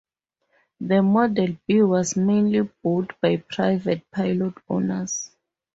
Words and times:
The 0.79 1.03
Model 1.03 1.57
B 1.67 1.83
was 1.83 2.15
mainly 2.17 2.67
bought 2.81 3.13
by 3.21 3.35
private 3.37 4.09
pilot 4.09 4.55
owners. 4.67 5.29